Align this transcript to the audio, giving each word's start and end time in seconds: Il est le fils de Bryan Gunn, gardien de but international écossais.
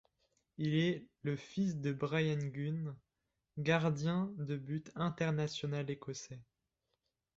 Il 0.57 0.73
est 0.73 1.05
le 1.21 1.35
fils 1.35 1.75
de 1.75 1.91
Bryan 1.93 2.49
Gunn, 2.49 2.95
gardien 3.59 4.33
de 4.39 4.57
but 4.57 4.91
international 4.95 5.91
écossais. 5.91 6.39